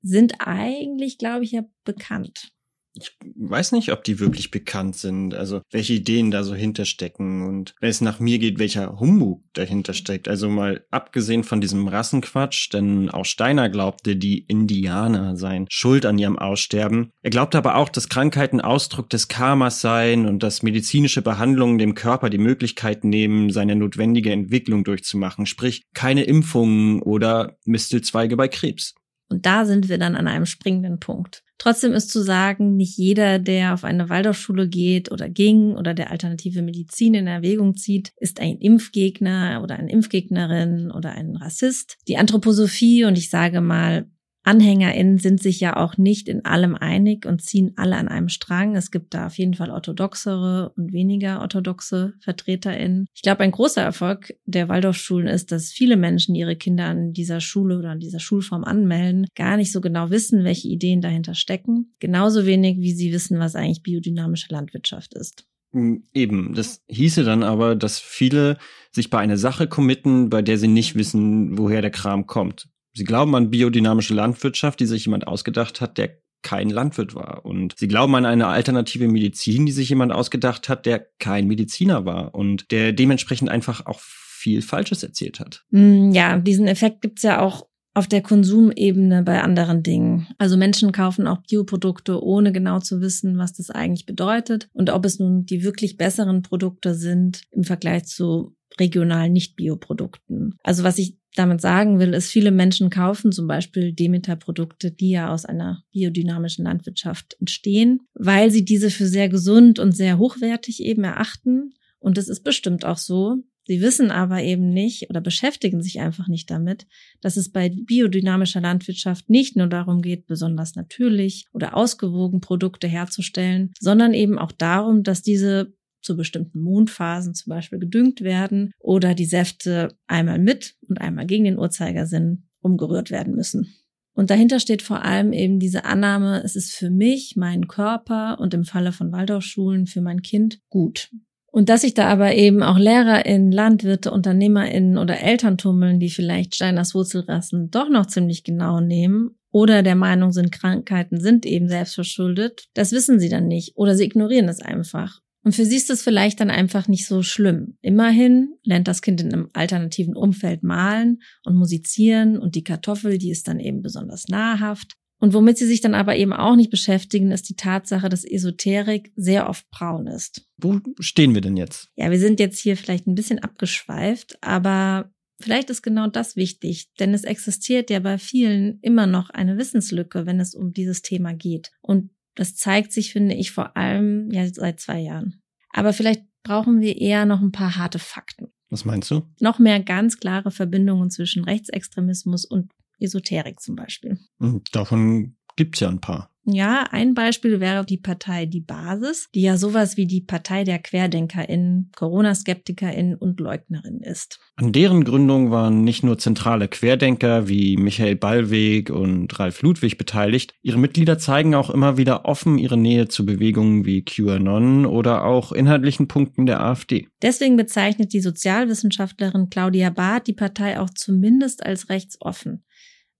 [0.00, 2.53] sind eigentlich, glaube ich, ja bekannt.
[2.96, 7.74] Ich weiß nicht, ob die wirklich bekannt sind, also welche Ideen da so hinterstecken und
[7.80, 10.28] wenn es nach mir geht, welcher Humbug dahinter steckt.
[10.28, 16.18] Also mal abgesehen von diesem Rassenquatsch, denn auch Steiner glaubte, die Indianer seien schuld an
[16.18, 17.10] ihrem Aussterben.
[17.22, 21.94] Er glaubte aber auch, dass Krankheiten Ausdruck des Karmas seien und dass medizinische Behandlungen dem
[21.94, 28.94] Körper die Möglichkeit nehmen, seine notwendige Entwicklung durchzumachen, sprich keine Impfungen oder Mistelzweige bei Krebs.
[29.34, 31.42] Und da sind wir dann an einem springenden Punkt.
[31.58, 36.12] Trotzdem ist zu sagen, nicht jeder, der auf eine Waldorfschule geht oder ging oder der
[36.12, 41.96] alternative Medizin in Erwägung zieht, ist ein Impfgegner oder eine Impfgegnerin oder ein Rassist.
[42.06, 44.06] Die Anthroposophie und ich sage mal
[44.44, 48.76] AnhängerInnen sind sich ja auch nicht in allem einig und ziehen alle an einem Strang.
[48.76, 53.06] Es gibt da auf jeden Fall orthodoxere und weniger orthodoxe VertreterInnen.
[53.14, 57.40] Ich glaube, ein großer Erfolg der Waldorfschulen ist, dass viele Menschen ihre Kinder an dieser
[57.40, 61.94] Schule oder an dieser Schulform anmelden, gar nicht so genau wissen, welche Ideen dahinter stecken.
[61.98, 65.46] Genauso wenig, wie sie wissen, was eigentlich biodynamische Landwirtschaft ist.
[65.72, 68.58] Hm, eben, das hieße dann aber, dass viele
[68.92, 72.68] sich bei einer Sache committen, bei der sie nicht wissen, woher der Kram kommt.
[72.94, 77.44] Sie glauben an biodynamische Landwirtschaft, die sich jemand ausgedacht hat, der kein Landwirt war.
[77.44, 82.04] Und sie glauben an eine alternative Medizin, die sich jemand ausgedacht hat, der kein Mediziner
[82.04, 85.64] war und der dementsprechend einfach auch viel Falsches erzählt hat.
[85.70, 90.26] Mm, ja, diesen Effekt gibt's ja auch auf der Konsumebene bei anderen Dingen.
[90.36, 95.04] Also Menschen kaufen auch Bioprodukte, ohne genau zu wissen, was das eigentlich bedeutet und ob
[95.06, 100.56] es nun die wirklich besseren Produkte sind im Vergleich zu regionalen Nicht-Bioprodukten.
[100.64, 105.30] Also was ich damit sagen will, ist, viele Menschen kaufen zum Beispiel Demeter-Produkte, die ja
[105.30, 111.04] aus einer biodynamischen Landwirtschaft entstehen, weil sie diese für sehr gesund und sehr hochwertig eben
[111.04, 111.74] erachten.
[111.98, 113.42] Und es ist bestimmt auch so.
[113.66, 116.86] Sie wissen aber eben nicht oder beschäftigen sich einfach nicht damit,
[117.22, 123.72] dass es bei biodynamischer Landwirtschaft nicht nur darum geht, besonders natürlich oder ausgewogen Produkte herzustellen,
[123.80, 125.72] sondern eben auch darum, dass diese
[126.04, 131.44] zu bestimmten Mondphasen zum Beispiel gedüngt werden oder die Säfte einmal mit und einmal gegen
[131.44, 133.74] den Uhrzeigersinn umgerührt werden müssen.
[134.14, 138.54] Und dahinter steht vor allem eben diese Annahme, es ist für mich, meinen Körper und
[138.54, 141.10] im Falle von Waldorfschulen für mein Kind gut.
[141.50, 146.54] Und dass sich da aber eben auch LehrerInnen, Landwirte, UnternehmerInnen oder Eltern tummeln, die vielleicht
[146.54, 152.66] Steiners Wurzelrassen doch noch ziemlich genau nehmen oder der Meinung sind, Krankheiten sind eben selbstverschuldet,
[152.74, 155.20] das wissen sie dann nicht oder sie ignorieren es einfach.
[155.44, 157.76] Und für sie ist es vielleicht dann einfach nicht so schlimm.
[157.82, 163.30] Immerhin lernt das Kind in einem alternativen Umfeld malen und musizieren und die Kartoffel, die
[163.30, 164.96] ist dann eben besonders nahrhaft.
[165.20, 169.12] Und womit sie sich dann aber eben auch nicht beschäftigen, ist die Tatsache, dass Esoterik
[169.16, 170.48] sehr oft braun ist.
[170.56, 171.88] Wo stehen wir denn jetzt?
[171.94, 176.92] Ja, wir sind jetzt hier vielleicht ein bisschen abgeschweift, aber vielleicht ist genau das wichtig,
[176.98, 181.34] denn es existiert ja bei vielen immer noch eine Wissenslücke, wenn es um dieses Thema
[181.34, 181.70] geht.
[181.80, 185.42] Und das zeigt sich, finde ich, vor allem ja seit zwei Jahren.
[185.70, 188.52] Aber vielleicht brauchen wir eher noch ein paar harte Fakten.
[188.70, 189.22] Was meinst du?
[189.40, 194.18] Noch mehr ganz klare Verbindungen zwischen Rechtsextremismus und Esoterik zum Beispiel.
[194.40, 196.30] Hm, davon gibt's ja ein paar.
[196.46, 200.78] Ja, ein Beispiel wäre die Partei Die Basis, die ja sowas wie die Partei der
[200.78, 204.40] QuerdenkerInnen, Corona-SkeptikerInnen und LeugnerInnen ist.
[204.56, 210.54] An deren Gründung waren nicht nur zentrale Querdenker wie Michael Ballweg und Ralf Ludwig beteiligt,
[210.60, 215.50] ihre Mitglieder zeigen auch immer wieder offen ihre Nähe zu Bewegungen wie QAnon oder auch
[215.50, 217.08] inhaltlichen Punkten der AfD.
[217.22, 222.64] Deswegen bezeichnet die Sozialwissenschaftlerin Claudia Barth die Partei auch zumindest als rechtsoffen.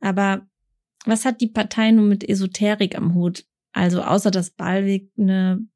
[0.00, 0.46] Aber
[1.04, 3.44] was hat die Partei nun mit Esoterik am Hut?
[3.72, 5.66] Also außer dass Ballweg eine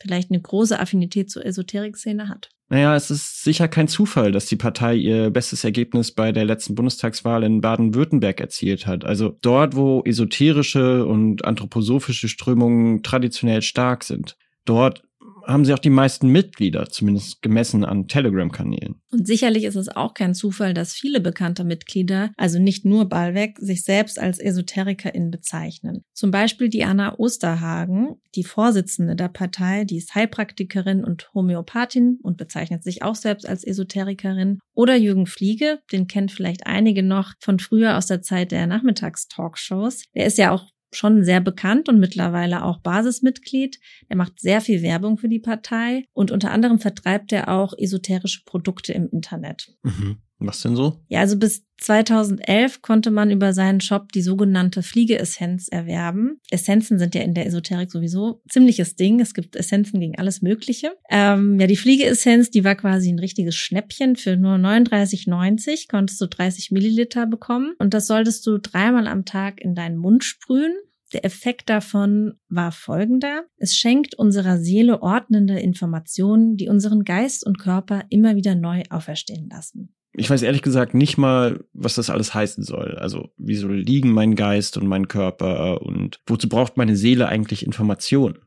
[0.00, 2.50] vielleicht eine große Affinität zur Esoterik-Szene hat.
[2.68, 6.74] Naja, es ist sicher kein Zufall, dass die Partei ihr bestes Ergebnis bei der letzten
[6.74, 9.04] Bundestagswahl in Baden-Württemberg erzielt hat.
[9.04, 14.36] Also dort, wo esoterische und anthroposophische Strömungen traditionell stark sind.
[14.64, 15.04] Dort
[15.46, 19.00] haben sie auch die meisten Mitglieder, zumindest gemessen an Telegram-Kanälen.
[19.10, 23.58] Und sicherlich ist es auch kein Zufall, dass viele bekannte Mitglieder, also nicht nur Ballweg,
[23.58, 26.02] sich selbst als EsoterikerInnen bezeichnen.
[26.12, 32.82] Zum Beispiel Diana Osterhagen, die Vorsitzende der Partei, die ist Heilpraktikerin und Homöopathin und bezeichnet
[32.82, 34.58] sich auch selbst als Esoterikerin.
[34.74, 40.04] Oder Jürgen Fliege, den kennt vielleicht einige noch von früher aus der Zeit der Nachmittagstalkshows.
[40.14, 43.78] Der ist ja auch schon sehr bekannt und mittlerweile auch Basismitglied.
[44.08, 48.42] Er macht sehr viel Werbung für die Partei und unter anderem vertreibt er auch esoterische
[48.44, 49.74] Produkte im Internet.
[49.82, 50.18] Mhm.
[50.38, 51.00] Was denn so?
[51.08, 56.40] Ja, also bis 2011 konnte man über seinen Shop die sogenannte Fliegeessenz erwerben.
[56.50, 59.20] Essenzen sind ja in der Esoterik sowieso ziemliches Ding.
[59.20, 60.92] Es gibt Essenzen gegen alles Mögliche.
[61.10, 64.16] Ähm, ja, die Fliegeessenz, die war quasi ein richtiges Schnäppchen.
[64.16, 69.60] Für nur 39,90 konntest du 30 Milliliter bekommen und das solltest du dreimal am Tag
[69.60, 70.74] in deinen Mund sprühen.
[71.12, 73.44] Der Effekt davon war folgender.
[73.56, 79.48] Es schenkt unserer Seele ordnende Informationen, die unseren Geist und Körper immer wieder neu auferstehen
[79.48, 79.95] lassen.
[80.18, 82.96] Ich weiß ehrlich gesagt nicht mal, was das alles heißen soll.
[82.96, 88.38] Also, wieso liegen mein Geist und mein Körper und wozu braucht meine Seele eigentlich Informationen?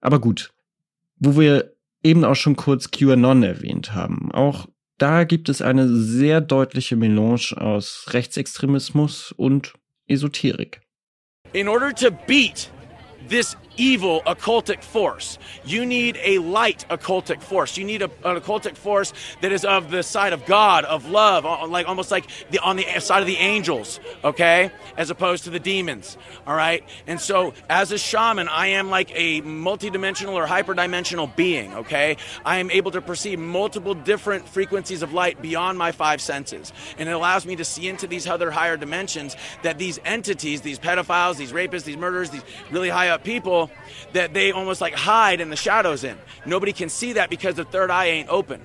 [0.00, 0.52] Aber gut.
[1.18, 4.32] Wo wir eben auch schon kurz QAnon erwähnt haben.
[4.32, 4.66] Auch
[4.98, 9.74] da gibt es eine sehr deutliche Melange aus Rechtsextremismus und
[10.08, 10.80] Esoterik.
[11.52, 12.68] In order to beat
[13.28, 15.38] this evil occultic force.
[15.64, 17.76] You need a light occultic force.
[17.76, 21.46] You need a, an occultic force that is of the side of God, of love,
[21.46, 25.50] uh, like almost like the on the side of the angels, okay, as opposed to
[25.50, 26.16] the demons.
[26.46, 31.74] All right, and so as a shaman, I am like a multidimensional or hyperdimensional being.
[31.74, 36.72] Okay, I am able to perceive multiple different frequencies of light beyond my five senses,
[36.98, 40.78] and it allows me to see into these other higher dimensions that these entities, these
[40.78, 43.61] pedophiles, these rapists, these murderers, these really high up people
[44.12, 46.16] that they almost like hide in the shadows in.
[46.46, 48.60] Nobody can see that because the third eye ain't open.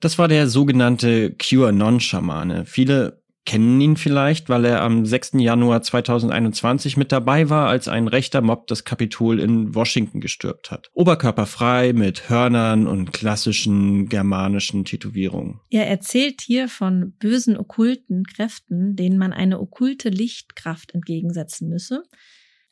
[0.00, 2.66] Das war der sogenannte QAnon-Schamane.
[2.66, 5.32] Viele kennen ihn vielleicht, weil er am 6.
[5.34, 10.90] Januar 2021 mit dabei war, als ein rechter Mob das Kapitol in Washington gestürmt hat.
[10.94, 15.60] Oberkörperfrei mit Hörnern und klassischen germanischen Tätowierungen.
[15.70, 22.04] Er erzählt hier von bösen okkulten Kräften, denen man eine okkulte Lichtkraft entgegensetzen müsse.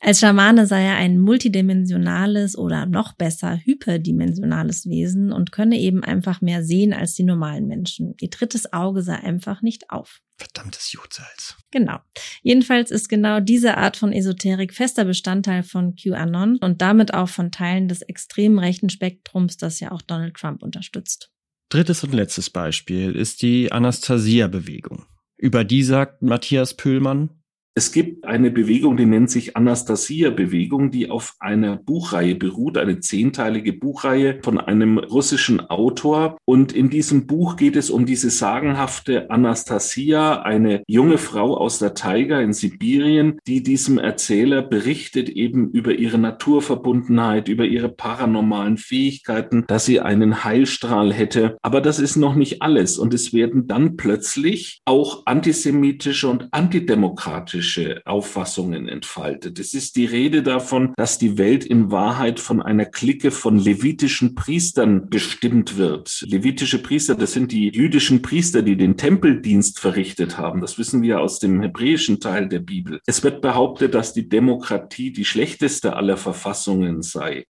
[0.03, 6.41] Als Schamane sei er ein multidimensionales oder noch besser hyperdimensionales Wesen und könne eben einfach
[6.41, 8.15] mehr sehen als die normalen Menschen.
[8.19, 10.19] Ihr drittes Auge sei einfach nicht auf.
[10.37, 11.55] Verdammtes Jodsalz.
[11.69, 11.99] Genau.
[12.41, 17.51] Jedenfalls ist genau diese Art von Esoterik fester Bestandteil von QAnon und damit auch von
[17.51, 21.29] Teilen des extremen rechten Spektrums, das ja auch Donald Trump unterstützt.
[21.69, 25.05] Drittes und letztes Beispiel ist die Anastasia-Bewegung.
[25.37, 27.40] Über die sagt Matthias Pöhlmann,
[27.73, 33.71] es gibt eine Bewegung, die nennt sich Anastasia-Bewegung, die auf einer Buchreihe beruht, eine zehnteilige
[33.71, 36.37] Buchreihe von einem russischen Autor.
[36.43, 41.93] Und in diesem Buch geht es um diese sagenhafte Anastasia, eine junge Frau aus der
[41.93, 49.63] Taiga in Sibirien, die diesem Erzähler berichtet eben über ihre Naturverbundenheit, über ihre paranormalen Fähigkeiten,
[49.67, 51.57] dass sie einen Heilstrahl hätte.
[51.61, 52.97] Aber das ist noch nicht alles.
[52.97, 59.59] Und es werden dann plötzlich auch antisemitische und antidemokratische politische Auffassungen entfaltet.
[59.59, 64.33] Es ist die Rede davon, dass die Welt in Wahrheit von einer Clique von levitischen
[64.33, 66.25] Priestern bestimmt wird.
[66.27, 70.59] Levitische Priester, das sind die jüdischen Priester, die den Tempeldienst verrichtet haben.
[70.59, 72.99] Das wissen wir aus dem hebräischen Teil der Bibel.
[73.05, 77.45] Es wird behauptet, dass die Demokratie die schlechteste aller Verfassungen sei.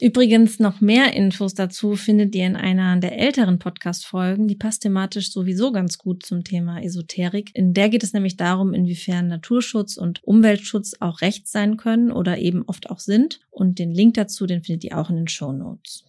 [0.00, 5.30] Übrigens noch mehr Infos dazu findet ihr in einer der älteren Podcast-Folgen, die passt thematisch
[5.30, 7.52] sowieso ganz gut zum Thema Esoterik.
[7.54, 12.38] In der geht es nämlich darum, inwiefern Naturschutz und Umweltschutz auch Recht sein können oder
[12.38, 13.40] eben oft auch sind.
[13.50, 16.04] Und den Link dazu, den findet ihr auch in den Show Notes.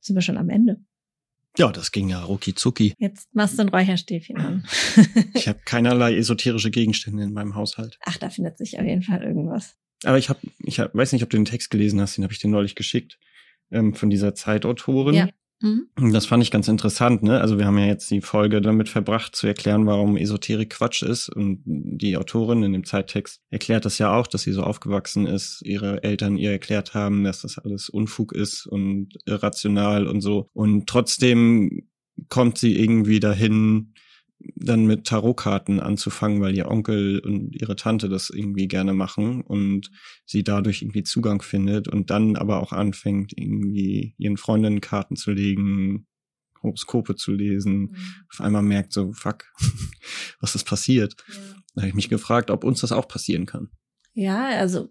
[0.00, 0.84] Sind wir schon am Ende?
[1.56, 2.94] Ja, das ging ja rucki zucki.
[2.98, 4.66] Jetzt machst du ein Räucherstäbchen an.
[5.34, 7.98] ich habe keinerlei esoterische Gegenstände in meinem Haushalt.
[8.04, 9.76] Ach, da findet sich auf jeden Fall irgendwas.
[10.04, 12.32] Aber ich habe, ich hab, weiß nicht, ob du den Text gelesen hast, den habe
[12.32, 13.18] ich dir neulich geschickt,
[13.70, 15.14] ähm, von dieser Zeitautorin.
[15.14, 15.28] Ja.
[15.62, 16.12] Mhm.
[16.12, 17.38] Das fand ich ganz interessant, ne?
[17.40, 21.28] Also wir haben ja jetzt die Folge damit verbracht zu erklären, warum Esoterik Quatsch ist.
[21.28, 25.60] Und die Autorin in dem Zeittext erklärt das ja auch, dass sie so aufgewachsen ist,
[25.62, 30.48] ihre Eltern ihr erklärt haben, dass das alles Unfug ist und irrational und so.
[30.54, 31.88] Und trotzdem
[32.30, 33.92] kommt sie irgendwie dahin,
[34.56, 39.90] dann mit Tarotkarten anzufangen, weil ihr Onkel und ihre Tante das irgendwie gerne machen und
[40.24, 45.32] sie dadurch irgendwie Zugang findet und dann aber auch anfängt, irgendwie ihren Freundinnen Karten zu
[45.32, 46.06] legen,
[46.62, 47.96] Horoskope zu lesen, mhm.
[48.32, 49.44] auf einmal merkt so, fuck,
[50.40, 51.16] was ist passiert?
[51.28, 51.34] Ja.
[51.74, 53.68] Da habe ich mich gefragt, ob uns das auch passieren kann.
[54.12, 54.90] Ja, also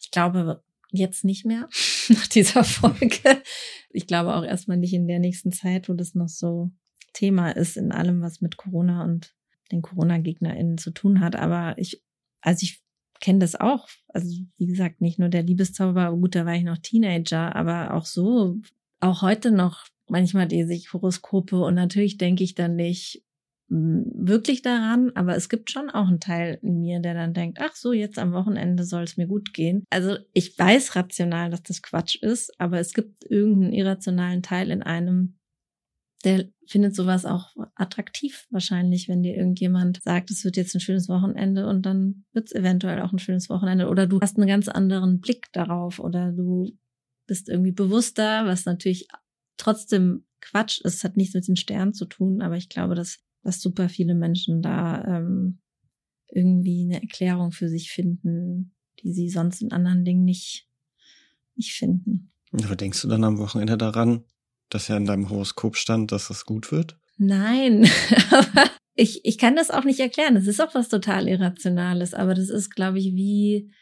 [0.00, 1.68] ich glaube jetzt nicht mehr
[2.08, 3.42] nach dieser Folge.
[3.90, 6.70] Ich glaube auch erstmal nicht in der nächsten Zeit, wo das noch so
[7.12, 9.34] Thema ist in allem, was mit Corona und
[9.72, 11.36] den Corona-GegnerInnen zu tun hat.
[11.36, 12.02] Aber ich,
[12.40, 12.82] also ich
[13.20, 13.88] kenne das auch.
[14.08, 18.06] Also wie gesagt, nicht nur der Liebeszauber, gut, da war ich noch Teenager, aber auch
[18.06, 18.58] so,
[19.00, 23.22] auch heute noch manchmal lese ich Horoskope und natürlich denke ich dann nicht
[23.68, 27.58] hm, wirklich daran, aber es gibt schon auch einen Teil in mir, der dann denkt,
[27.60, 29.84] ach so, jetzt am Wochenende soll es mir gut gehen.
[29.90, 34.82] Also ich weiß rational, dass das Quatsch ist, aber es gibt irgendeinen irrationalen Teil in
[34.82, 35.36] einem,
[36.24, 41.08] der findet sowas auch attraktiv wahrscheinlich, wenn dir irgendjemand sagt, es wird jetzt ein schönes
[41.08, 44.68] Wochenende und dann wird es eventuell auch ein schönes Wochenende oder du hast einen ganz
[44.68, 46.76] anderen Blick darauf oder du
[47.26, 49.08] bist irgendwie bewusster, was natürlich
[49.56, 53.60] trotzdem Quatsch ist, hat nichts mit den Sternen zu tun, aber ich glaube, dass, dass
[53.60, 55.58] super viele Menschen da ähm,
[56.28, 60.68] irgendwie eine Erklärung für sich finden, die sie sonst in anderen Dingen nicht,
[61.56, 62.32] nicht finden.
[62.64, 64.24] Aber denkst du dann am Wochenende daran,
[64.70, 66.96] dass ja in deinem Horoskop stand, dass das gut wird?
[67.18, 67.88] Nein,
[68.30, 70.34] aber ich, ich kann das auch nicht erklären.
[70.34, 73.72] Das ist auch was total Irrationales, aber das ist, glaube ich, wie,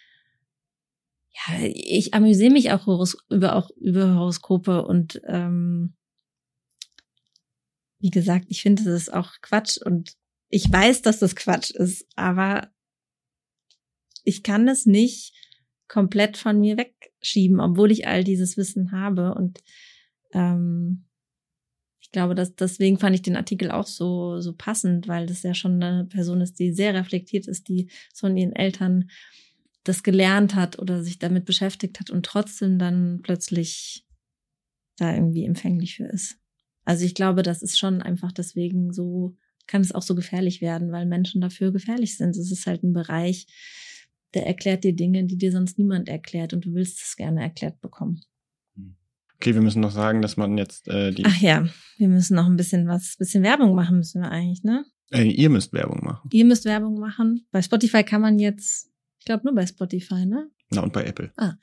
[1.31, 2.87] ja, ich amüsiere mich auch
[3.29, 5.95] über, auch über Horoskope und ähm,
[8.01, 10.15] wie gesagt, ich finde, das ist auch Quatsch und
[10.51, 12.71] ich weiß, dass das Quatsch ist, aber
[14.25, 15.35] ich kann es nicht
[15.89, 19.35] komplett von mir wegschieben, obwohl ich all dieses Wissen habe.
[19.35, 19.61] Und
[20.33, 21.05] ähm,
[22.01, 25.55] ich glaube, dass deswegen fand ich den Artikel auch so so passend, weil das ja
[25.55, 29.11] schon eine Person ist, die sehr reflektiert ist, die von ihren Eltern
[29.85, 34.07] das gelernt hat oder sich damit beschäftigt hat und trotzdem dann plötzlich
[34.97, 36.39] da irgendwie empfänglich für ist.
[36.85, 40.91] Also ich glaube, das ist schon einfach deswegen so, kann es auch so gefährlich werden,
[40.93, 42.37] weil Menschen dafür gefährlich sind.
[42.37, 43.47] Es ist halt ein Bereich,
[44.35, 47.81] der erklärt dir Dinge, die dir sonst niemand erklärt und du willst es gerne erklärt
[47.81, 48.23] bekommen.
[49.41, 51.25] Okay, wir müssen noch sagen, dass man jetzt äh, die.
[51.25, 54.85] Ach ja, wir müssen noch ein bisschen was, bisschen Werbung machen müssen wir eigentlich, ne?
[55.11, 56.29] Äh, ihr müsst Werbung machen.
[56.33, 57.47] Ihr müsst Werbung machen.
[57.53, 60.51] Bei Spotify kann man jetzt, ich glaube nur bei Spotify, ne?
[60.71, 61.33] Na und bei Apple.
[61.37, 61.55] Ah.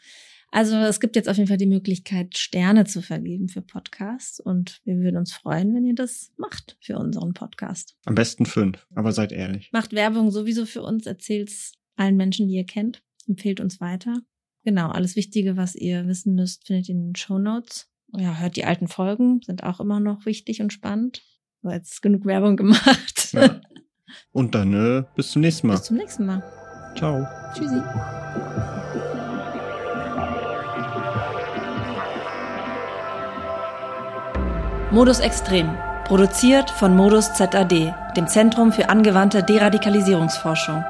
[0.52, 4.80] Also es gibt jetzt auf jeden Fall die Möglichkeit, Sterne zu vergeben für Podcasts und
[4.86, 7.98] wir würden uns freuen, wenn ihr das macht für unseren Podcast.
[8.06, 9.70] Am besten fünf, aber seid ehrlich.
[9.74, 14.22] Macht Werbung sowieso für uns, erzählt's allen Menschen, die ihr kennt, empfehlt uns weiter.
[14.66, 17.88] Genau, alles Wichtige, was ihr wissen müsst, findet ihr in den Show Notes.
[18.18, 21.22] Ja, hört die alten Folgen, sind auch immer noch wichtig und spannend.
[21.62, 23.34] So, jetzt genug Werbung gemacht.
[23.34, 23.62] Ja.
[24.32, 25.74] Und dann äh, bis zum nächsten Mal.
[25.76, 26.44] Bis zum nächsten Mal.
[26.96, 27.26] Ciao.
[27.54, 27.82] Tschüssi.
[34.92, 35.76] Modus Extrem.
[36.06, 40.86] Produziert von Modus ZAD, dem Zentrum für angewandte Deradikalisierungsforschung.